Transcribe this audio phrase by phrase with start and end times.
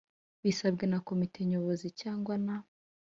[0.43, 2.55] bisabwe na Komite Nyobozi cyangwa na